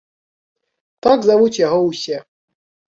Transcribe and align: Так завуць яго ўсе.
Так 1.07 1.19
завуць 1.31 1.61
яго 1.67 1.79
ўсе. 1.89 2.17